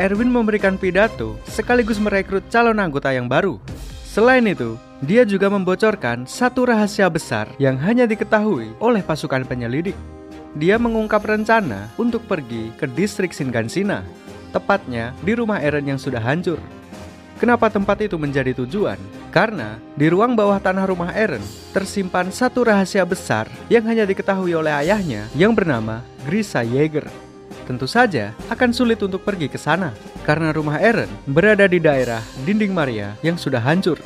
Erwin 0.00 0.32
memberikan 0.32 0.80
pidato 0.80 1.36
sekaligus 1.44 2.00
merekrut 2.00 2.48
calon 2.48 2.80
anggota 2.80 3.12
yang 3.12 3.28
baru. 3.28 3.60
Selain 4.08 4.44
itu, 4.48 4.80
dia 5.02 5.26
juga 5.26 5.50
membocorkan 5.50 6.30
satu 6.30 6.70
rahasia 6.70 7.10
besar 7.10 7.50
yang 7.58 7.74
hanya 7.82 8.06
diketahui 8.06 8.70
oleh 8.78 9.02
pasukan 9.02 9.42
penyelidik. 9.42 9.98
Dia 10.54 10.78
mengungkap 10.78 11.26
rencana 11.26 11.90
untuk 11.98 12.22
pergi 12.30 12.70
ke 12.78 12.86
distrik 12.86 13.34
Shingansina, 13.34 14.06
tepatnya 14.54 15.10
di 15.26 15.34
rumah 15.34 15.58
Eren 15.58 15.90
yang 15.90 15.98
sudah 15.98 16.22
hancur. 16.22 16.62
Kenapa 17.42 17.66
tempat 17.66 17.98
itu 17.98 18.14
menjadi 18.14 18.54
tujuan? 18.62 18.94
Karena 19.34 19.74
di 19.98 20.06
ruang 20.06 20.38
bawah 20.38 20.62
tanah 20.62 20.86
rumah 20.86 21.10
Eren 21.18 21.42
tersimpan 21.74 22.30
satu 22.30 22.62
rahasia 22.62 23.02
besar 23.02 23.50
yang 23.66 23.82
hanya 23.90 24.06
diketahui 24.06 24.54
oleh 24.54 24.70
ayahnya 24.86 25.26
yang 25.34 25.50
bernama 25.50 26.06
Grisa 26.22 26.62
Yeager. 26.62 27.10
Tentu 27.66 27.90
saja 27.90 28.38
akan 28.46 28.70
sulit 28.70 29.02
untuk 29.02 29.26
pergi 29.26 29.50
ke 29.50 29.58
sana 29.58 29.90
karena 30.22 30.54
rumah 30.54 30.78
Eren 30.78 31.10
berada 31.26 31.66
di 31.66 31.82
daerah 31.82 32.22
dinding 32.46 32.70
Maria 32.70 33.18
yang 33.26 33.34
sudah 33.34 33.58
hancur. 33.58 33.98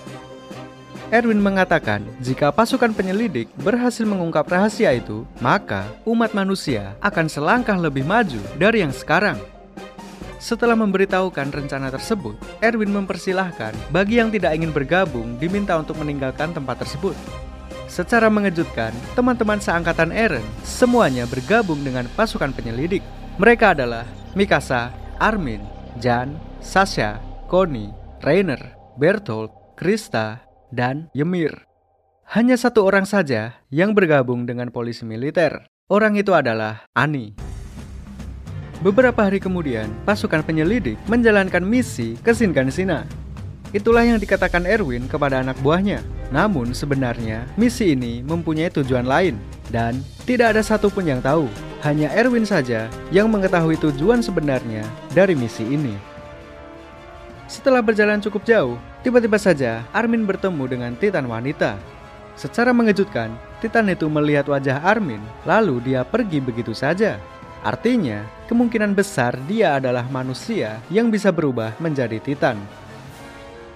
Erwin 1.06 1.38
mengatakan, 1.38 2.02
jika 2.18 2.50
pasukan 2.50 2.90
penyelidik 2.90 3.46
berhasil 3.62 4.02
mengungkap 4.02 4.42
rahasia 4.50 4.90
itu, 4.90 5.22
maka 5.38 5.86
umat 6.02 6.34
manusia 6.34 6.98
akan 6.98 7.30
selangkah 7.30 7.78
lebih 7.78 8.02
maju 8.02 8.42
dari 8.58 8.82
yang 8.82 8.90
sekarang. 8.90 9.38
Setelah 10.42 10.74
memberitahukan 10.74 11.54
rencana 11.54 11.94
tersebut, 11.94 12.34
Erwin 12.58 12.90
mempersilahkan 12.90 13.70
bagi 13.94 14.18
yang 14.18 14.34
tidak 14.34 14.58
ingin 14.58 14.74
bergabung 14.74 15.38
diminta 15.38 15.78
untuk 15.78 15.94
meninggalkan 16.02 16.50
tempat 16.50 16.82
tersebut. 16.82 17.14
Secara 17.86 18.26
mengejutkan, 18.26 18.90
teman-teman 19.14 19.62
seangkatan 19.62 20.10
Eren 20.10 20.44
semuanya 20.66 21.22
bergabung 21.30 21.86
dengan 21.86 22.10
pasukan 22.18 22.50
penyelidik. 22.50 23.06
Mereka 23.38 23.78
adalah 23.78 24.10
Mikasa, 24.34 24.90
Armin, 25.22 25.62
Jan, 26.02 26.34
Sasha, 26.58 27.22
Connie, 27.46 27.94
Rainer, 28.26 28.74
Bertolt, 28.98 29.54
Krista, 29.78 30.45
dan 30.70 31.10
Ymir. 31.14 31.66
Hanya 32.26 32.58
satu 32.58 32.82
orang 32.82 33.06
saja 33.06 33.62
yang 33.70 33.94
bergabung 33.94 34.50
dengan 34.50 34.74
polisi 34.74 35.06
militer. 35.06 35.66
Orang 35.86 36.18
itu 36.18 36.34
adalah 36.34 36.90
Ani. 36.90 37.38
Beberapa 38.82 39.30
hari 39.30 39.38
kemudian, 39.38 39.88
pasukan 40.02 40.42
penyelidik 40.42 40.98
menjalankan 41.06 41.62
misi 41.62 42.18
ke 42.20 42.34
Shingansina. 42.34 43.06
Itulah 43.70 44.02
yang 44.06 44.18
dikatakan 44.18 44.66
Erwin 44.66 45.06
kepada 45.06 45.42
anak 45.42 45.58
buahnya. 45.62 46.02
Namun 46.34 46.74
sebenarnya 46.74 47.46
misi 47.54 47.94
ini 47.94 48.22
mempunyai 48.26 48.70
tujuan 48.74 49.06
lain 49.06 49.38
dan 49.70 50.02
tidak 50.26 50.54
ada 50.58 50.62
satupun 50.62 51.06
yang 51.06 51.22
tahu 51.22 51.46
hanya 51.86 52.10
Erwin 52.10 52.42
saja 52.42 52.90
yang 53.14 53.30
mengetahui 53.30 53.78
tujuan 53.78 54.18
sebenarnya 54.18 54.82
dari 55.14 55.38
misi 55.38 55.62
ini. 55.62 55.94
Setelah 57.46 57.78
berjalan 57.78 58.18
cukup 58.18 58.42
jauh, 58.42 58.74
tiba-tiba 59.06 59.38
saja 59.38 59.86
Armin 59.94 60.26
bertemu 60.26 60.66
dengan 60.66 60.92
Titan 60.98 61.30
wanita. 61.30 61.78
Secara 62.34 62.74
mengejutkan, 62.74 63.30
Titan 63.62 63.86
itu 63.86 64.10
melihat 64.10 64.50
wajah 64.50 64.82
Armin, 64.82 65.22
lalu 65.46 65.78
dia 65.78 66.02
pergi 66.02 66.42
begitu 66.42 66.74
saja. 66.74 67.22
Artinya, 67.62 68.26
kemungkinan 68.50 68.98
besar 68.98 69.38
dia 69.46 69.78
adalah 69.78 70.10
manusia 70.10 70.82
yang 70.90 71.06
bisa 71.06 71.30
berubah 71.30 71.78
menjadi 71.78 72.18
Titan. 72.18 72.58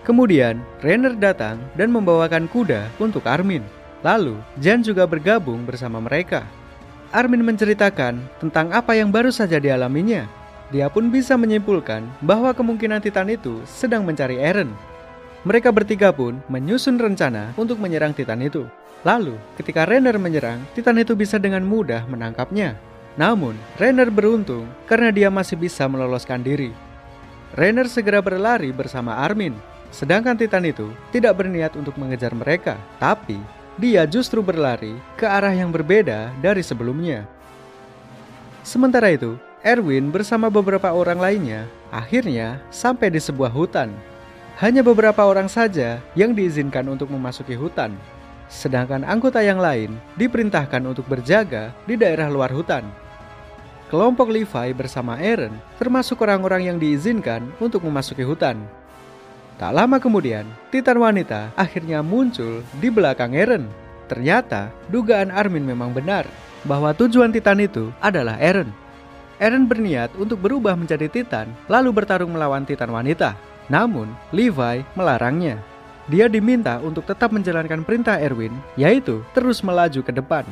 Kemudian, 0.02 0.66
Rainer 0.82 1.14
datang 1.14 1.62
dan 1.78 1.94
membawakan 1.94 2.50
kuda 2.50 2.90
untuk 2.98 3.22
Armin. 3.30 3.62
Lalu, 4.02 4.34
Jan 4.58 4.82
juga 4.82 5.06
bergabung 5.06 5.62
bersama 5.62 6.02
mereka. 6.02 6.42
Armin 7.14 7.46
menceritakan 7.46 8.18
tentang 8.42 8.74
apa 8.74 8.98
yang 8.98 9.14
baru 9.14 9.30
saja 9.30 9.62
dialaminya. 9.62 10.26
Dia 10.74 10.90
pun 10.90 11.06
bisa 11.06 11.38
menyimpulkan 11.38 12.02
bahwa 12.18 12.50
kemungkinan 12.50 12.98
Titan 12.98 13.30
itu 13.30 13.62
sedang 13.66 14.02
mencari 14.02 14.34
Eren. 14.34 14.89
Mereka 15.40 15.72
bertiga 15.72 16.12
pun 16.12 16.44
menyusun 16.52 17.00
rencana 17.00 17.56
untuk 17.56 17.80
menyerang 17.80 18.12
Titan 18.12 18.44
itu. 18.44 18.68
Lalu, 19.00 19.40
ketika 19.56 19.88
Renner 19.88 20.20
menyerang, 20.20 20.60
Titan 20.76 21.00
itu 21.00 21.16
bisa 21.16 21.40
dengan 21.40 21.64
mudah 21.64 22.04
menangkapnya. 22.04 22.76
Namun, 23.16 23.56
Renner 23.80 24.12
beruntung 24.12 24.68
karena 24.84 25.08
dia 25.08 25.32
masih 25.32 25.56
bisa 25.56 25.88
meloloskan 25.88 26.44
diri. 26.44 26.76
Rainer 27.56 27.88
segera 27.88 28.20
berlari 28.20 28.70
bersama 28.70 29.16
Armin. 29.16 29.56
Sedangkan 29.90 30.36
Titan 30.36 30.62
itu 30.68 30.92
tidak 31.10 31.40
berniat 31.40 31.74
untuk 31.74 31.96
mengejar 31.96 32.30
mereka, 32.36 32.78
tapi 33.02 33.40
dia 33.80 34.04
justru 34.04 34.44
berlari 34.44 34.94
ke 35.16 35.24
arah 35.24 35.50
yang 35.50 35.72
berbeda 35.72 36.30
dari 36.38 36.60
sebelumnya. 36.62 37.24
Sementara 38.60 39.10
itu, 39.10 39.40
Erwin 39.64 40.12
bersama 40.12 40.52
beberapa 40.52 40.92
orang 40.92 41.18
lainnya 41.18 41.64
akhirnya 41.90 42.60
sampai 42.70 43.10
di 43.10 43.18
sebuah 43.18 43.50
hutan. 43.50 43.90
Hanya 44.60 44.84
beberapa 44.84 45.24
orang 45.24 45.48
saja 45.48 46.04
yang 46.12 46.36
diizinkan 46.36 46.84
untuk 46.84 47.08
memasuki 47.08 47.56
hutan, 47.56 47.96
sedangkan 48.52 49.08
anggota 49.08 49.40
yang 49.40 49.56
lain 49.56 49.96
diperintahkan 50.20 50.84
untuk 50.84 51.08
berjaga 51.08 51.72
di 51.88 51.96
daerah 51.96 52.28
luar 52.28 52.52
hutan. 52.52 52.84
Kelompok 53.88 54.28
Levi 54.28 54.76
bersama 54.76 55.16
Aaron 55.16 55.56
termasuk 55.80 56.20
orang-orang 56.20 56.68
yang 56.68 56.76
diizinkan 56.76 57.48
untuk 57.56 57.88
memasuki 57.88 58.20
hutan. 58.20 58.60
Tak 59.56 59.72
lama 59.72 59.96
kemudian, 59.96 60.44
Titan 60.68 61.00
wanita 61.00 61.56
akhirnya 61.56 62.04
muncul 62.04 62.60
di 62.84 62.92
belakang 62.92 63.32
Aaron. 63.32 63.64
Ternyata, 64.12 64.68
dugaan 64.92 65.32
Armin 65.32 65.64
memang 65.64 65.96
benar 65.96 66.28
bahwa 66.68 66.92
tujuan 66.92 67.32
Titan 67.32 67.64
itu 67.64 67.88
adalah 67.96 68.36
Aaron. 68.36 68.68
Eren 69.40 69.64
berniat 69.64 70.12
untuk 70.20 70.36
berubah 70.36 70.76
menjadi 70.76 71.08
Titan, 71.08 71.48
lalu 71.64 71.96
bertarung 71.96 72.36
melawan 72.36 72.68
Titan 72.68 72.92
wanita. 72.92 73.48
Namun, 73.70 74.10
Levi 74.34 74.82
melarangnya. 74.98 75.62
Dia 76.10 76.26
diminta 76.26 76.82
untuk 76.82 77.06
tetap 77.06 77.30
menjalankan 77.30 77.86
perintah 77.86 78.18
Erwin, 78.18 78.50
yaitu 78.74 79.22
terus 79.30 79.62
melaju 79.62 80.02
ke 80.02 80.10
depan. 80.10 80.42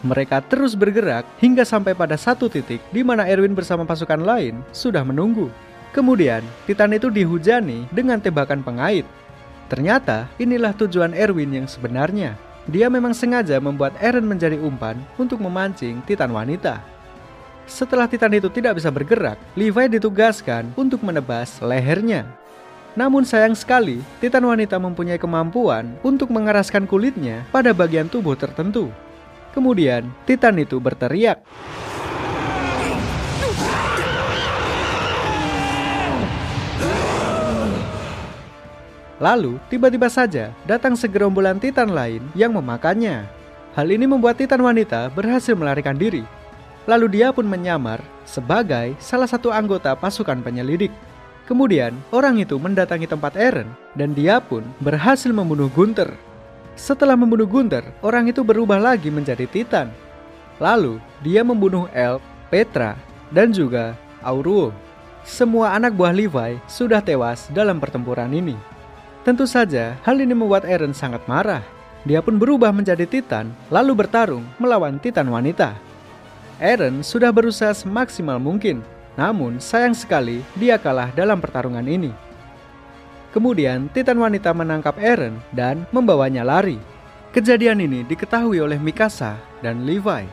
Mereka 0.00 0.40
terus 0.48 0.72
bergerak 0.72 1.28
hingga 1.36 1.68
sampai 1.68 1.92
pada 1.92 2.16
satu 2.16 2.48
titik 2.48 2.80
di 2.88 3.04
mana 3.04 3.28
Erwin 3.28 3.52
bersama 3.52 3.84
pasukan 3.84 4.24
lain 4.24 4.64
sudah 4.72 5.04
menunggu. 5.04 5.52
Kemudian, 5.92 6.40
Titan 6.64 6.96
itu 6.96 7.12
dihujani 7.12 7.84
dengan 7.92 8.16
tebakan 8.22 8.64
pengait. 8.64 9.04
Ternyata, 9.68 10.32
inilah 10.40 10.72
tujuan 10.72 11.12
Erwin 11.12 11.52
yang 11.52 11.68
sebenarnya. 11.68 12.40
Dia 12.68 12.92
memang 12.92 13.16
sengaja 13.16 13.56
membuat 13.60 13.96
Eren 14.00 14.28
menjadi 14.28 14.60
umpan 14.60 15.00
untuk 15.16 15.40
memancing 15.40 16.04
Titan 16.04 16.32
wanita. 16.32 16.80
Setelah 17.68 18.08
Titan 18.08 18.32
itu 18.32 18.48
tidak 18.48 18.80
bisa 18.80 18.88
bergerak, 18.88 19.36
Levi 19.52 20.00
ditugaskan 20.00 20.72
untuk 20.72 21.04
menebas 21.04 21.60
lehernya. 21.60 22.24
Namun 22.96 23.28
sayang 23.28 23.52
sekali, 23.52 24.00
Titan 24.24 24.48
wanita 24.48 24.80
mempunyai 24.80 25.20
kemampuan 25.20 25.92
untuk 26.00 26.32
mengeraskan 26.32 26.88
kulitnya 26.88 27.44
pada 27.52 27.76
bagian 27.76 28.08
tubuh 28.08 28.34
tertentu. 28.40 28.88
Kemudian, 29.52 30.08
Titan 30.24 30.56
itu 30.56 30.80
berteriak. 30.80 31.44
Lalu, 39.20 39.60
tiba-tiba 39.68 40.08
saja 40.08 40.56
datang 40.64 40.96
segerombolan 40.96 41.60
Titan 41.60 41.92
lain 41.92 42.24
yang 42.32 42.56
memakannya. 42.56 43.28
Hal 43.76 43.92
ini 43.92 44.08
membuat 44.08 44.40
Titan 44.40 44.64
wanita 44.64 45.12
berhasil 45.12 45.52
melarikan 45.52 45.94
diri 45.94 46.37
Lalu 46.88 47.20
dia 47.20 47.28
pun 47.36 47.44
menyamar 47.44 48.00
sebagai 48.24 48.96
salah 48.96 49.28
satu 49.28 49.52
anggota 49.52 49.92
pasukan 49.92 50.40
penyelidik. 50.40 50.88
Kemudian, 51.44 51.92
orang 52.08 52.40
itu 52.40 52.56
mendatangi 52.56 53.04
tempat 53.04 53.36
Eren 53.36 53.68
dan 53.92 54.16
dia 54.16 54.40
pun 54.40 54.64
berhasil 54.80 55.28
membunuh 55.28 55.68
Gunter. 55.68 56.08
Setelah 56.80 57.12
membunuh 57.12 57.44
Gunter, 57.44 57.84
orang 58.00 58.32
itu 58.32 58.40
berubah 58.40 58.80
lagi 58.80 59.12
menjadi 59.12 59.44
Titan. 59.44 59.92
Lalu, 60.56 60.96
dia 61.20 61.44
membunuh 61.44 61.92
Elk, 61.92 62.24
Petra, 62.48 62.96
dan 63.28 63.52
juga 63.52 63.92
Auruo. 64.24 64.72
Semua 65.28 65.76
anak 65.76 65.92
buah 65.92 66.16
Levi 66.16 66.56
sudah 66.72 67.04
tewas 67.04 67.52
dalam 67.52 67.76
pertempuran 67.76 68.32
ini. 68.32 68.56
Tentu 69.28 69.44
saja, 69.44 69.92
hal 70.08 70.16
ini 70.24 70.32
membuat 70.32 70.64
Eren 70.64 70.96
sangat 70.96 71.20
marah. 71.28 71.60
Dia 72.08 72.24
pun 72.24 72.40
berubah 72.40 72.72
menjadi 72.72 73.04
Titan, 73.04 73.52
lalu 73.68 73.92
bertarung 73.92 74.46
melawan 74.56 74.96
Titan 74.96 75.28
wanita. 75.28 75.87
Aaron 76.58 77.06
sudah 77.06 77.30
berusaha 77.30 77.70
semaksimal 77.70 78.42
mungkin, 78.42 78.82
namun 79.14 79.62
sayang 79.62 79.94
sekali 79.94 80.42
dia 80.58 80.74
kalah 80.74 81.14
dalam 81.14 81.38
pertarungan 81.38 81.86
ini. 81.86 82.10
Kemudian 83.30 83.86
Titan 83.94 84.18
wanita 84.18 84.50
menangkap 84.50 84.98
Aaron 84.98 85.38
dan 85.54 85.86
membawanya 85.94 86.42
lari. 86.42 86.82
Kejadian 87.30 87.78
ini 87.78 88.02
diketahui 88.02 88.58
oleh 88.58 88.80
Mikasa 88.80 89.38
dan 89.62 89.86
Levi. 89.86 90.26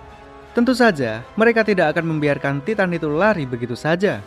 Tentu 0.55 0.71
saja 0.71 1.21
mereka 1.35 1.61
tidak 1.61 1.93
akan 1.93 2.15
membiarkan 2.15 2.63
Titan 2.65 2.95
itu 2.95 3.05
lari 3.11 3.45
begitu 3.45 3.77
saja. 3.77 4.23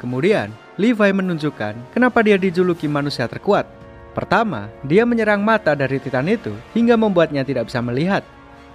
Kemudian 0.00 0.48
Levi 0.80 1.10
menunjukkan 1.12 1.92
kenapa 1.92 2.24
dia 2.24 2.40
dijuluki 2.40 2.88
manusia 2.88 3.28
terkuat. 3.28 3.68
Pertama, 4.16 4.72
dia 4.82 5.04
menyerang 5.04 5.44
mata 5.44 5.76
dari 5.76 6.00
Titan 6.00 6.26
itu 6.26 6.56
hingga 6.72 6.96
membuatnya 6.96 7.44
tidak 7.44 7.68
bisa 7.68 7.84
melihat. 7.84 8.24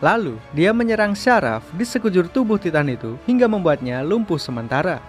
Lalu, 0.03 0.35
dia 0.51 0.75
menyerang 0.75 1.15
syaraf 1.15 1.63
di 1.71 1.87
sekujur 1.87 2.27
tubuh 2.27 2.59
Titan 2.59 2.91
itu 2.91 3.15
hingga 3.23 3.47
membuatnya 3.47 4.03
lumpuh 4.03 4.35
sementara. 4.35 4.99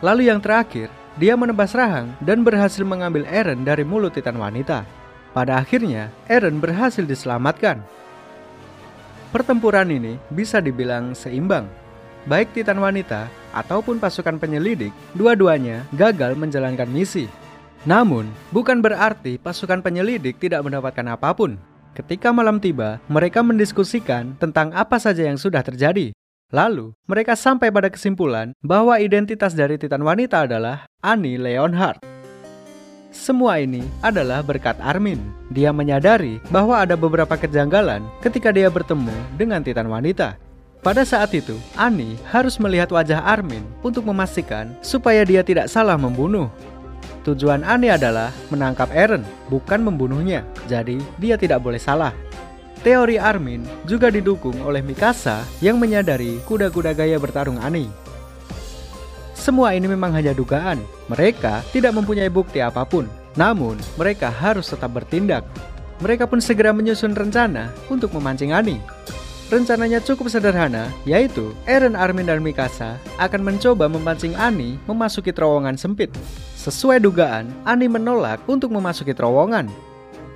Lalu 0.00 0.32
yang 0.32 0.40
terakhir, 0.40 0.88
dia 1.20 1.36
menebas 1.36 1.76
rahang 1.76 2.16
dan 2.24 2.40
berhasil 2.40 2.80
mengambil 2.80 3.28
Eren 3.28 3.60
dari 3.68 3.84
mulut 3.84 4.16
Titan 4.16 4.40
wanita. 4.40 4.88
Pada 5.36 5.60
akhirnya, 5.60 6.08
Eren 6.28 6.56
berhasil 6.56 7.04
diselamatkan. 7.04 7.84
Pertempuran 9.32 9.88
ini 9.88 10.16
bisa 10.32 10.60
dibilang 10.60 11.12
seimbang. 11.12 11.68
Baik 12.24 12.52
Titan 12.56 12.80
wanita 12.80 13.28
ataupun 13.52 14.00
pasukan 14.00 14.40
penyelidik, 14.40 14.92
dua-duanya 15.12 15.84
gagal 15.92 16.36
menjalankan 16.36 16.88
misi. 16.88 17.28
Namun, 17.82 18.30
bukan 18.54 18.78
berarti 18.78 19.36
pasukan 19.36 19.82
penyelidik 19.82 20.38
tidak 20.38 20.62
mendapatkan 20.62 21.18
apa 21.18 21.34
pun. 21.34 21.71
Ketika 21.92 22.32
malam 22.32 22.56
tiba, 22.56 23.04
mereka 23.04 23.44
mendiskusikan 23.44 24.32
tentang 24.40 24.72
apa 24.72 24.96
saja 24.96 25.28
yang 25.28 25.36
sudah 25.36 25.60
terjadi. 25.60 26.16
Lalu, 26.48 26.96
mereka 27.04 27.36
sampai 27.36 27.68
pada 27.68 27.92
kesimpulan 27.92 28.56
bahwa 28.64 28.96
identitas 28.96 29.52
dari 29.52 29.76
Titan 29.76 30.00
wanita 30.00 30.48
adalah 30.48 30.88
Annie 31.04 31.36
Leonhardt. 31.36 32.00
Semua 33.12 33.60
ini 33.60 33.84
adalah 34.00 34.40
berkat 34.40 34.80
Armin. 34.80 35.20
Dia 35.52 35.68
menyadari 35.68 36.40
bahwa 36.48 36.80
ada 36.80 36.96
beberapa 36.96 37.36
kejanggalan 37.36 38.00
ketika 38.24 38.48
dia 38.56 38.72
bertemu 38.72 39.12
dengan 39.36 39.60
Titan 39.60 39.92
wanita. 39.92 40.40
Pada 40.80 41.04
saat 41.04 41.36
itu, 41.36 41.60
Annie 41.76 42.16
harus 42.32 42.56
melihat 42.56 42.88
wajah 42.88 43.20
Armin 43.20 43.62
untuk 43.84 44.08
memastikan 44.08 44.72
supaya 44.80 45.28
dia 45.28 45.44
tidak 45.44 45.68
salah 45.68 46.00
membunuh. 46.00 46.48
Tujuan 47.22 47.62
Annie 47.62 47.94
adalah 47.94 48.34
menangkap 48.50 48.90
Eren, 48.90 49.22
bukan 49.46 49.86
membunuhnya. 49.86 50.42
Jadi, 50.66 50.98
dia 51.22 51.38
tidak 51.38 51.62
boleh 51.62 51.78
salah. 51.78 52.10
Teori 52.82 53.14
Armin 53.14 53.62
juga 53.86 54.10
didukung 54.10 54.58
oleh 54.66 54.82
Mikasa 54.82 55.46
yang 55.62 55.78
menyadari 55.78 56.42
kuda-kuda 56.50 56.90
gaya 56.98 57.14
bertarung 57.22 57.62
Annie. 57.62 57.86
Semua 59.38 59.74
ini 59.74 59.86
memang 59.86 60.10
hanya 60.18 60.34
dugaan. 60.34 60.82
Mereka 61.06 61.62
tidak 61.70 61.94
mempunyai 61.94 62.26
bukti 62.26 62.58
apa 62.58 62.82
pun. 62.82 63.06
Namun, 63.38 63.78
mereka 63.94 64.26
harus 64.26 64.66
tetap 64.66 64.90
bertindak. 64.90 65.46
Mereka 66.02 66.26
pun 66.26 66.42
segera 66.42 66.74
menyusun 66.74 67.14
rencana 67.14 67.70
untuk 67.86 68.10
memancing 68.18 68.50
Annie. 68.50 68.82
Rencananya 69.46 70.02
cukup 70.02 70.26
sederhana, 70.26 70.90
yaitu 71.06 71.54
Eren, 71.70 71.94
Armin, 71.94 72.26
dan 72.26 72.42
Mikasa 72.42 72.98
akan 73.20 73.46
mencoba 73.46 73.84
memancing 73.84 74.32
Ani 74.34 74.80
memasuki 74.88 75.28
terowongan 75.28 75.78
sempit. 75.78 76.08
Sesuai 76.62 77.02
dugaan, 77.02 77.50
Ani 77.66 77.90
menolak 77.90 78.38
untuk 78.46 78.70
memasuki 78.70 79.10
terowongan. 79.10 79.66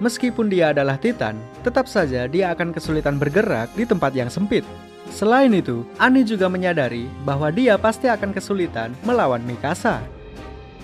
Meskipun 0.02 0.50
dia 0.50 0.74
adalah 0.74 0.98
Titan, 0.98 1.38
tetap 1.62 1.86
saja 1.86 2.26
dia 2.26 2.50
akan 2.50 2.74
kesulitan 2.74 3.14
bergerak 3.14 3.70
di 3.78 3.86
tempat 3.86 4.10
yang 4.10 4.26
sempit. 4.26 4.66
Selain 5.14 5.54
itu, 5.54 5.86
Ani 6.02 6.26
juga 6.26 6.50
menyadari 6.50 7.06
bahwa 7.22 7.54
dia 7.54 7.78
pasti 7.78 8.10
akan 8.10 8.34
kesulitan 8.34 8.90
melawan 9.06 9.38
Mikasa. 9.46 10.02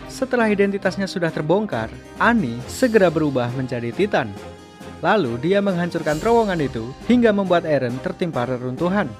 Setelah 0.07 0.47
identitasnya 0.47 1.11
sudah 1.11 1.35
terbongkar, 1.35 1.91
Ani 2.23 2.63
segera 2.71 3.11
berubah 3.11 3.51
menjadi 3.59 3.91
Titan 3.91 4.31
Lalu 5.03 5.35
dia 5.43 5.59
menghancurkan 5.59 6.23
terowongan 6.23 6.63
itu 6.63 6.95
hingga 7.11 7.35
membuat 7.35 7.67
Eren 7.67 7.99
tertimpa 8.07 8.47
reruntuhan. 8.47 9.11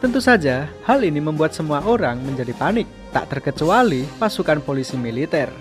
Tentu 0.00 0.16
saja, 0.16 0.64
hal 0.88 1.04
ini 1.04 1.20
membuat 1.20 1.52
semua 1.52 1.84
orang 1.84 2.16
menjadi 2.24 2.56
panik, 2.56 2.88
tak 3.12 3.28
terkecuali 3.28 4.08
pasukan 4.16 4.56
polisi 4.64 4.96
militer. 4.96 5.52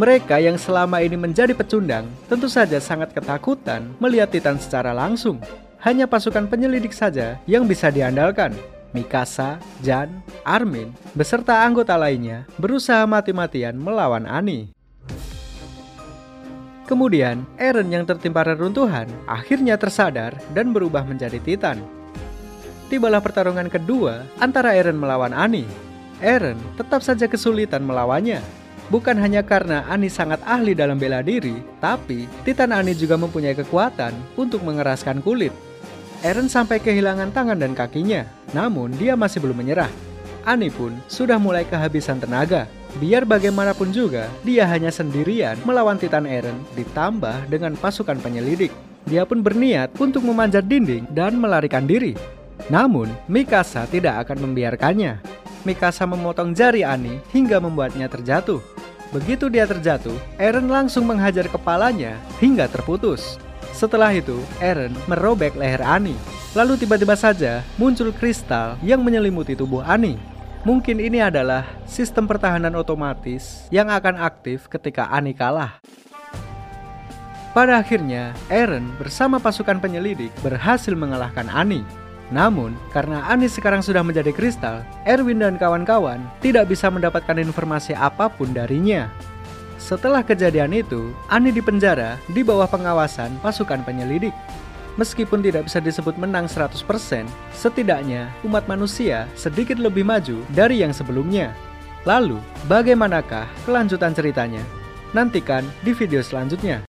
Mereka 0.00 0.40
yang 0.40 0.56
selama 0.56 1.04
ini 1.04 1.20
menjadi 1.20 1.52
pecundang 1.52 2.08
tentu 2.24 2.48
saja 2.48 2.80
sangat 2.80 3.12
ketakutan 3.12 3.92
melihat 4.00 4.32
Titan 4.32 4.56
secara 4.56 4.96
langsung. 4.96 5.44
Hanya 5.84 6.08
pasukan 6.08 6.48
penyelidik 6.48 6.96
saja 6.96 7.36
yang 7.44 7.68
bisa 7.68 7.92
diandalkan. 7.92 8.56
Mikasa, 8.96 9.60
Jan, 9.84 10.24
Armin, 10.40 10.96
beserta 11.12 11.60
anggota 11.60 11.92
lainnya 12.00 12.48
berusaha 12.56 13.04
mati-matian 13.04 13.76
melawan 13.76 14.24
Ani. 14.24 14.72
Kemudian, 16.88 17.44
Eren 17.60 17.92
yang 17.92 18.08
tertimpa 18.08 18.40
reruntuhan 18.40 19.08
akhirnya 19.28 19.76
tersadar 19.76 20.40
dan 20.56 20.72
berubah 20.72 21.04
menjadi 21.04 21.36
Titan. 21.44 22.01
Tibalah 22.92 23.24
pertarungan 23.24 23.72
kedua 23.72 24.28
antara 24.36 24.76
Eren 24.76 25.00
melawan 25.00 25.32
Ani. 25.32 25.64
Eren 26.20 26.60
tetap 26.76 27.00
saja 27.00 27.24
kesulitan 27.24 27.80
melawannya. 27.80 28.44
Bukan 28.92 29.16
hanya 29.16 29.40
karena 29.40 29.88
Ani 29.88 30.12
sangat 30.12 30.44
ahli 30.44 30.76
dalam 30.76 31.00
bela 31.00 31.24
diri, 31.24 31.56
tapi 31.80 32.28
Titan 32.44 32.68
Ani 32.68 32.92
juga 32.92 33.16
mempunyai 33.16 33.56
kekuatan 33.56 34.12
untuk 34.36 34.60
mengeraskan 34.60 35.24
kulit. 35.24 35.56
Eren 36.20 36.52
sampai 36.52 36.84
kehilangan 36.84 37.32
tangan 37.32 37.56
dan 37.56 37.72
kakinya, 37.72 38.28
namun 38.52 38.92
dia 39.00 39.16
masih 39.16 39.40
belum 39.40 39.64
menyerah. 39.64 39.88
Ani 40.44 40.68
pun 40.68 40.92
sudah 41.08 41.40
mulai 41.40 41.64
kehabisan 41.64 42.20
tenaga. 42.20 42.68
Biar 43.00 43.24
bagaimanapun 43.24 43.88
juga, 43.88 44.28
dia 44.44 44.68
hanya 44.68 44.92
sendirian 44.92 45.56
melawan 45.64 45.96
Titan 45.96 46.28
Eren 46.28 46.60
ditambah 46.76 47.48
dengan 47.48 47.72
pasukan 47.72 48.20
penyelidik. 48.20 48.68
Dia 49.08 49.24
pun 49.24 49.40
berniat 49.40 49.96
untuk 49.96 50.28
memanjat 50.28 50.68
dinding 50.68 51.08
dan 51.08 51.40
melarikan 51.40 51.88
diri. 51.88 52.41
Namun, 52.70 53.10
Mikasa 53.26 53.88
tidak 53.90 54.26
akan 54.26 54.50
membiarkannya. 54.50 55.18
Mikasa 55.62 56.06
memotong 56.06 56.54
jari 56.54 56.82
Ani 56.82 57.22
hingga 57.30 57.62
membuatnya 57.62 58.10
terjatuh. 58.10 58.58
Begitu 59.14 59.52
dia 59.52 59.68
terjatuh, 59.68 60.14
Eren 60.40 60.66
langsung 60.72 61.04
menghajar 61.04 61.46
kepalanya 61.46 62.16
hingga 62.40 62.66
terputus. 62.66 63.38
Setelah 63.76 64.10
itu, 64.14 64.40
Eren 64.58 64.94
merobek 65.04 65.54
leher 65.54 65.82
Ani. 65.84 66.16
Lalu 66.52 66.80
tiba-tiba 66.80 67.16
saja 67.16 67.64
muncul 67.80 68.12
kristal 68.12 68.76
yang 68.84 69.00
menyelimuti 69.00 69.56
tubuh 69.56 69.84
Ani. 69.84 70.16
Mungkin 70.62 71.02
ini 71.02 71.18
adalah 71.18 71.66
sistem 71.90 72.30
pertahanan 72.30 72.72
otomatis 72.78 73.66
yang 73.74 73.90
akan 73.90 74.14
aktif 74.16 74.70
ketika 74.70 75.10
Ani 75.10 75.34
kalah. 75.34 75.82
Pada 77.52 77.76
akhirnya, 77.84 78.32
Eren 78.48 78.96
bersama 78.96 79.36
pasukan 79.36 79.76
penyelidik 79.76 80.32
berhasil 80.40 80.96
mengalahkan 80.96 81.52
Ani. 81.52 81.84
Namun, 82.32 82.72
karena 82.90 83.28
Ani 83.28 83.44
sekarang 83.44 83.84
sudah 83.84 84.00
menjadi 84.00 84.32
kristal, 84.32 84.80
Erwin 85.04 85.44
dan 85.44 85.60
kawan-kawan 85.60 86.24
tidak 86.40 86.72
bisa 86.72 86.88
mendapatkan 86.88 87.36
informasi 87.36 87.92
apa 87.92 88.32
pun 88.32 88.56
darinya. 88.56 89.12
Setelah 89.76 90.24
kejadian 90.24 90.72
itu, 90.72 91.12
Ani 91.28 91.52
dipenjara 91.52 92.16
di 92.32 92.40
bawah 92.40 92.66
pengawasan 92.66 93.36
pasukan 93.44 93.84
penyelidik. 93.84 94.32
Meskipun 94.96 95.40
tidak 95.40 95.68
bisa 95.68 95.80
disebut 95.80 96.16
menang 96.20 96.48
100%, 96.48 96.76
setidaknya 97.52 98.28
umat 98.44 98.64
manusia 98.68 99.24
sedikit 99.36 99.80
lebih 99.80 100.04
maju 100.04 100.40
dari 100.52 100.80
yang 100.84 100.92
sebelumnya. 100.92 101.52
Lalu, 102.04 102.40
bagaimanakah 102.68 103.48
kelanjutan 103.64 104.12
ceritanya? 104.12 104.60
Nantikan 105.12 105.64
di 105.84 105.92
video 105.96 106.20
selanjutnya. 106.20 106.84